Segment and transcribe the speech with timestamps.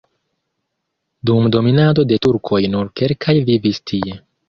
[1.31, 4.23] Dum dominado de turkoj nur kelkaj vivis tie.